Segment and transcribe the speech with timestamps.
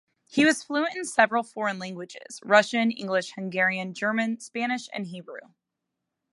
[0.27, 5.49] He was fluent in several foreign languages: Russian, English, Hungarian, German, Spanish and Hebrew.